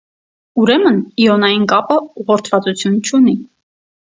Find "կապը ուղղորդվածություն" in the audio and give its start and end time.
1.73-2.99